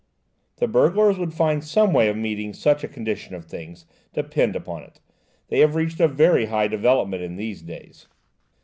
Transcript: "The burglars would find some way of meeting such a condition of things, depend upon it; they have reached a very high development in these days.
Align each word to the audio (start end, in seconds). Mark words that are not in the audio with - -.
"The 0.55 0.67
burglars 0.67 1.19
would 1.19 1.31
find 1.31 1.63
some 1.63 1.93
way 1.93 2.07
of 2.09 2.17
meeting 2.17 2.53
such 2.55 2.83
a 2.83 2.87
condition 2.87 3.35
of 3.35 3.45
things, 3.45 3.85
depend 4.13 4.55
upon 4.55 4.81
it; 4.81 4.99
they 5.49 5.59
have 5.59 5.75
reached 5.75 5.99
a 5.99 6.07
very 6.07 6.47
high 6.47 6.69
development 6.69 7.21
in 7.21 7.35
these 7.35 7.61
days. 7.61 8.07